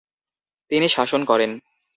তিনি 0.71 0.87
শাসন 0.89 1.21
করেন। 1.25 1.51